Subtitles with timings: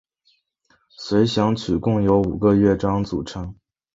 [0.89, 3.53] 随想曲共有五个乐章组成。